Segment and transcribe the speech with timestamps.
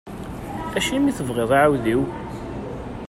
[0.77, 2.01] Acimi i tebɣiḍ aɛewdiw?